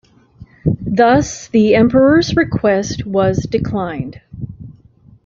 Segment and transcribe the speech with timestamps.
[0.83, 4.19] Thus, the Emperor's request was declined.